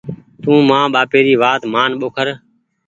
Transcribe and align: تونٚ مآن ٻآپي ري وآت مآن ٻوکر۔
تونٚ 0.41 0.65
مآن 0.69 0.85
ٻآپي 0.93 1.19
ري 1.27 1.33
وآت 1.41 1.61
مآن 1.73 1.89
ٻوکر۔ 1.99 2.27